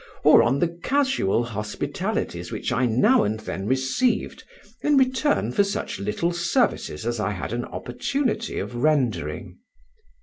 [0.23, 4.43] or on the casual hospitalities which I now and then received
[4.81, 9.59] in return for such little services as I had an opportunity of rendering.